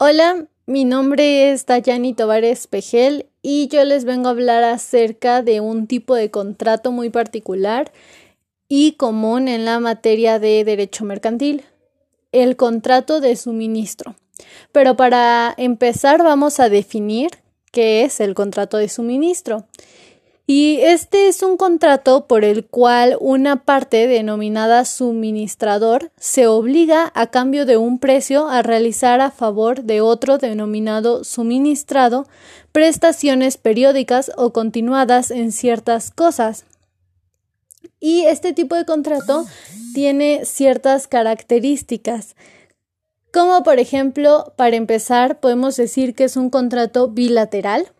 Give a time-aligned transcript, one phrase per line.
[0.00, 5.60] Hola, mi nombre es Dayani Tovares Pejel y yo les vengo a hablar acerca de
[5.60, 7.90] un tipo de contrato muy particular
[8.68, 11.64] y común en la materia de derecho mercantil,
[12.30, 14.14] el contrato de suministro.
[14.70, 17.30] Pero para empezar vamos a definir
[17.72, 19.66] qué es el contrato de suministro.
[20.50, 27.26] Y este es un contrato por el cual una parte denominada suministrador se obliga a
[27.26, 32.26] cambio de un precio a realizar a favor de otro denominado suministrado
[32.72, 36.64] prestaciones periódicas o continuadas en ciertas cosas.
[38.00, 39.44] Y este tipo de contrato
[39.92, 42.36] tiene ciertas características.
[43.34, 47.92] Como por ejemplo, para empezar, podemos decir que es un contrato bilateral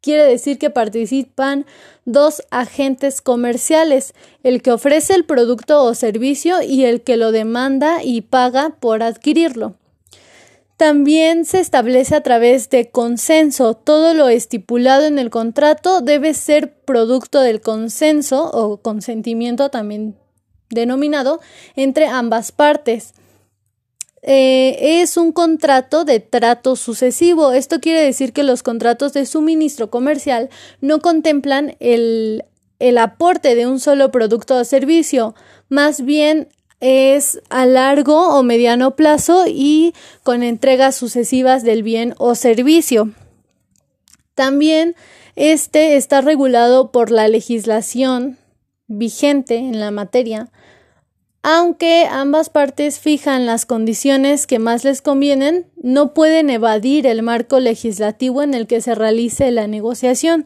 [0.00, 1.66] Quiere decir que participan
[2.06, 8.02] dos agentes comerciales, el que ofrece el producto o servicio y el que lo demanda
[8.02, 9.74] y paga por adquirirlo.
[10.78, 13.74] También se establece a través de consenso.
[13.74, 20.16] Todo lo estipulado en el contrato debe ser producto del consenso o consentimiento también
[20.70, 21.40] denominado
[21.76, 23.12] entre ambas partes.
[24.22, 27.52] Eh, es un contrato de trato sucesivo.
[27.52, 32.44] Esto quiere decir que los contratos de suministro comercial no contemplan el,
[32.78, 35.34] el aporte de un solo producto o servicio,
[35.68, 36.48] más bien
[36.80, 43.10] es a largo o mediano plazo y con entregas sucesivas del bien o servicio.
[44.34, 44.96] También
[45.36, 48.38] este está regulado por la legislación
[48.86, 50.50] vigente en la materia,
[51.42, 57.60] aunque ambas partes fijan las condiciones que más les convienen, no pueden evadir el marco
[57.60, 60.44] legislativo en el que se realice la negociación.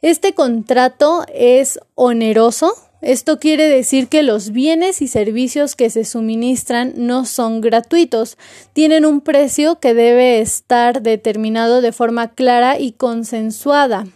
[0.00, 2.72] Este contrato es oneroso.
[3.02, 8.38] Esto quiere decir que los bienes y servicios que se suministran no son gratuitos,
[8.72, 14.06] tienen un precio que debe estar determinado de forma clara y consensuada.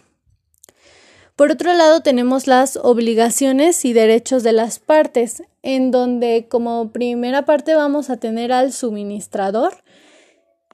[1.35, 7.45] Por otro lado, tenemos las obligaciones y derechos de las partes, en donde como primera
[7.45, 9.83] parte vamos a tener al suministrador.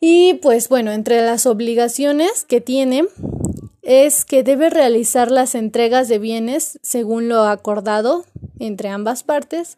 [0.01, 3.05] Y pues bueno, entre las obligaciones que tiene
[3.81, 8.25] es que debe realizar las entregas de bienes según lo acordado
[8.59, 9.77] entre ambas partes,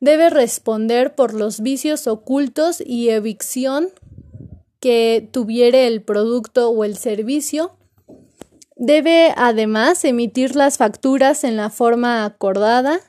[0.00, 3.88] debe responder por los vicios ocultos y evicción
[4.80, 7.72] que tuviere el producto o el servicio,
[8.78, 13.00] Debe además emitir las facturas en la forma acordada.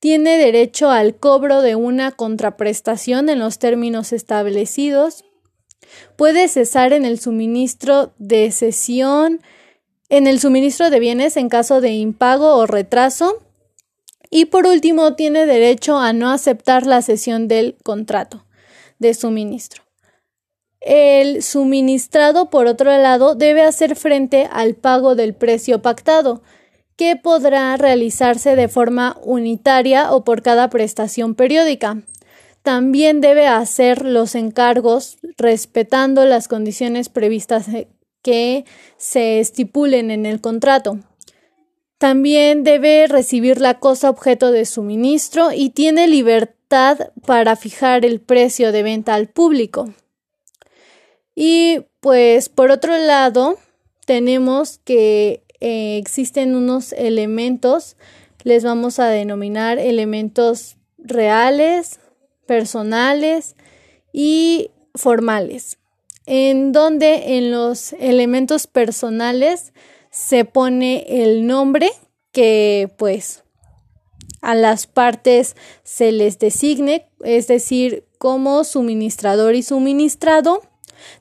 [0.00, 5.24] Tiene derecho al cobro de una contraprestación en los términos establecidos.
[6.16, 9.40] Puede cesar en el suministro de cesión,
[10.08, 13.44] en el suministro de bienes en caso de impago o retraso.
[14.28, 18.44] Y por último, tiene derecho a no aceptar la cesión del contrato
[18.98, 19.85] de suministro.
[20.80, 26.42] El suministrado, por otro lado, debe hacer frente al pago del precio pactado,
[26.96, 32.02] que podrá realizarse de forma unitaria o por cada prestación periódica.
[32.62, 37.66] También debe hacer los encargos respetando las condiciones previstas
[38.22, 38.64] que
[38.96, 40.98] se estipulen en el contrato.
[41.98, 48.72] También debe recibir la cosa objeto de suministro y tiene libertad para fijar el precio
[48.72, 49.94] de venta al público.
[51.36, 53.58] Y pues por otro lado,
[54.06, 57.96] tenemos que eh, existen unos elementos,
[58.42, 62.00] les vamos a denominar elementos reales,
[62.46, 63.54] personales
[64.14, 65.78] y formales,
[66.24, 69.74] en donde en los elementos personales
[70.10, 71.90] se pone el nombre
[72.32, 73.44] que pues
[74.40, 80.62] a las partes se les designe, es decir, como suministrador y suministrado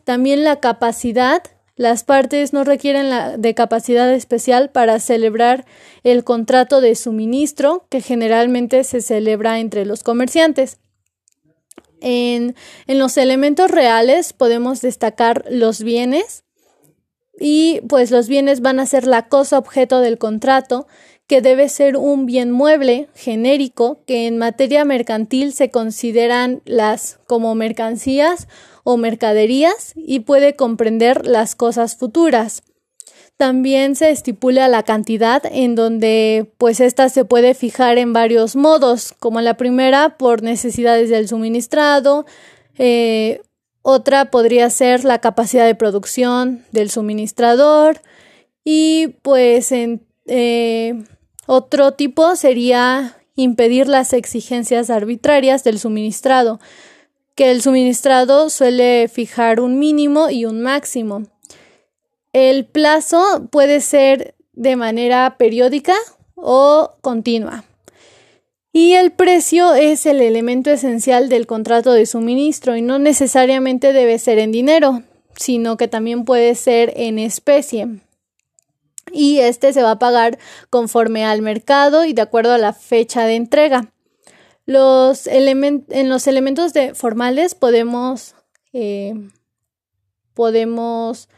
[0.03, 1.43] también la capacidad.
[1.75, 5.65] Las partes no requieren la, de capacidad especial para celebrar
[6.03, 10.79] el contrato de suministro que generalmente se celebra entre los comerciantes.
[12.01, 12.55] En,
[12.87, 16.43] en los elementos reales podemos destacar los bienes
[17.39, 20.87] y pues los bienes van a ser la cosa objeto del contrato
[21.27, 27.55] que debe ser un bien mueble genérico que en materia mercantil se consideran las como
[27.55, 28.47] mercancías
[28.85, 32.61] o mercaderías y puede comprender las cosas futuras.
[33.35, 39.13] También se estipula la cantidad en donde pues esta se puede fijar en varios modos,
[39.19, 42.25] como la primera por necesidades del suministrado,
[42.77, 43.41] eh,
[43.81, 48.01] otra podría ser la capacidad de producción del suministrador
[48.63, 51.03] y pues en eh,
[51.47, 56.59] otro tipo sería impedir las exigencias arbitrarias del suministrado.
[57.35, 61.23] Que el suministrado suele fijar un mínimo y un máximo.
[62.33, 65.93] El plazo puede ser de manera periódica
[66.35, 67.65] o continua.
[68.71, 74.19] Y el precio es el elemento esencial del contrato de suministro y no necesariamente debe
[74.19, 75.03] ser en dinero,
[75.37, 77.87] sino que también puede ser en especie.
[79.13, 80.39] Y este se va a pagar
[80.69, 83.93] conforme al mercado y de acuerdo a la fecha de entrega.
[84.65, 88.35] Los en los elementos de formales podemos,
[88.73, 89.13] eh,
[90.33, 91.29] podemos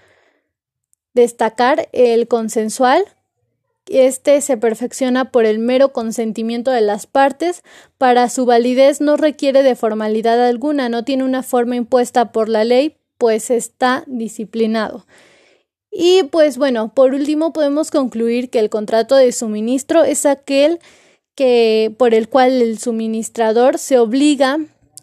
[1.13, 3.03] destacar el consensual,
[3.89, 7.63] este se perfecciona por el mero consentimiento de las partes.
[7.97, 12.63] Para su validez no requiere de formalidad alguna, no tiene una forma impuesta por la
[12.63, 15.05] ley, pues está disciplinado.
[15.91, 20.79] Y pues bueno, por último podemos concluir que el contrato de suministro es aquel
[21.37, 24.57] que por el cual el suministrador se obliga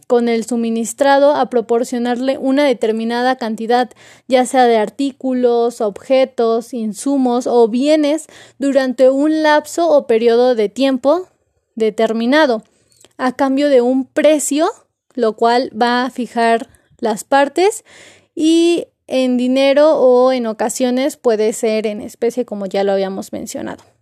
[0.09, 3.89] con el suministrado a proporcionarle una determinada cantidad,
[4.27, 8.27] ya sea de artículos, objetos, insumos o bienes
[8.59, 11.29] durante un lapso o periodo de tiempo
[11.77, 12.65] determinado,
[13.17, 14.67] a cambio de un precio,
[15.15, 17.85] lo cual va a fijar las partes
[18.35, 23.94] y en dinero o en ocasiones puede ser en especie como ya lo habíamos mencionado.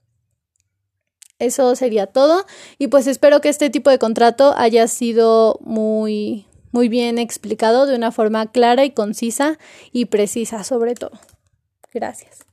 [1.42, 2.46] Eso sería todo
[2.78, 7.96] y pues espero que este tipo de contrato haya sido muy muy bien explicado de
[7.96, 9.58] una forma clara y concisa
[9.92, 11.18] y precisa sobre todo.
[11.92, 12.51] Gracias.